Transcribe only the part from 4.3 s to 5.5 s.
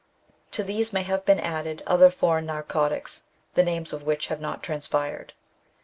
ndt transpired.